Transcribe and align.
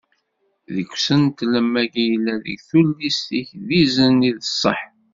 Deg 0.75 0.89
usentel 0.95 1.51
am 1.59 1.69
wagi 1.73 2.03
yellan 2.09 2.37
deg 2.45 2.57
tullist-ik 2.69 3.49
d 3.67 3.69
izen 3.81 4.17
i 4.29 4.31
d 4.37 4.41
sseḥ. 4.45 4.81